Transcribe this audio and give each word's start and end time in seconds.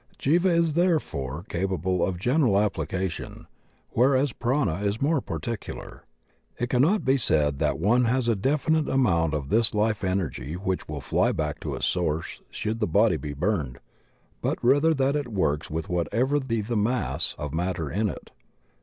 Jiva 0.17 0.47
is 0.49 0.73
therefore 0.73 1.43
capable 1.47 2.03
of 2.03 2.17
general 2.17 2.59
application, 2.59 3.45
where 3.91 4.15
as 4.15 4.33
Prana 4.33 4.77
is 4.81 4.99
more 4.99 5.21
particular. 5.21 6.05
It 6.57 6.71
cannot 6.71 7.05
be 7.05 7.17
said 7.17 7.59
that 7.59 7.77
one 7.77 8.05
has 8.05 8.27
a 8.27 8.35
definite 8.35 8.89
amount 8.89 9.35
of 9.35 9.49
this 9.49 9.75
Life 9.75 10.03
Energy 10.03 10.53
which 10.55 10.87
will 10.87 11.01
fly 11.01 11.31
back 11.33 11.59
to 11.59 11.75
its 11.75 11.85
source 11.85 12.41
should 12.49 12.79
the 12.79 12.87
body 12.87 13.15
be 13.17 13.33
burned, 13.35 13.77
but 14.41 14.57
rather 14.63 14.91
that 14.91 15.15
it 15.15 15.27
works 15.27 15.69
with 15.69 15.87
whatever 15.87 16.39
be 16.39 16.61
the 16.61 16.75
mass 16.75 17.35
of 17.37 17.53
matter 17.53 17.87
in 17.91 18.09
it. 18.09 18.31